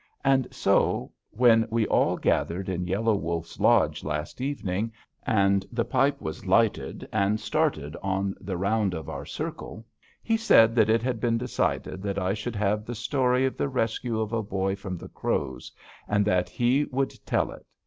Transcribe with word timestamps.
And 0.25 0.47
so, 0.49 1.11
when 1.29 1.67
we 1.69 1.85
all 1.85 2.17
gathered 2.17 2.69
in 2.69 2.87
Yellow 2.87 3.13
Wolf's 3.13 3.59
lodge 3.59 4.03
last 4.03 4.41
evening, 4.41 4.91
and 5.27 5.63
the 5.71 5.85
pipe 5.85 6.19
was 6.19 6.47
lighted 6.47 7.07
and 7.13 7.39
started 7.39 7.95
on 8.01 8.33
the 8.41 8.57
round 8.57 8.95
of 8.95 9.09
our 9.09 9.27
circle, 9.27 9.85
he 10.23 10.37
said 10.37 10.73
that 10.73 10.89
it 10.89 11.03
had 11.03 11.19
been 11.19 11.37
decided 11.37 12.01
that 12.01 12.17
I 12.17 12.33
should 12.33 12.55
have 12.55 12.83
the 12.83 12.95
story 12.95 13.45
of 13.45 13.57
the 13.57 13.69
rescue 13.69 14.19
of 14.19 14.33
a 14.33 14.41
boy 14.41 14.75
from 14.75 14.97
the 14.97 15.09
Crows, 15.09 15.71
and 16.07 16.25
that 16.25 16.49
he 16.49 16.85
would 16.85 17.13
tell 17.27 17.51
it. 17.51 17.63